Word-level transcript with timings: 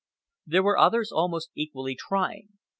There 0.47 0.63
were 0.63 0.79
others 0.79 1.11
almost 1.11 1.51
equally 1.53 1.93
trying. 1.93 2.49